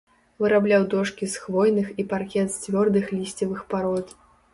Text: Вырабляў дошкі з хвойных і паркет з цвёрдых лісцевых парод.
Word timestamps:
Вырабляў 0.43 0.85
дошкі 0.93 1.27
з 1.33 1.41
хвойных 1.43 1.91
і 2.03 2.05
паркет 2.13 2.49
з 2.53 2.57
цвёрдых 2.63 3.13
лісцевых 3.19 3.61
парод. 3.75 4.07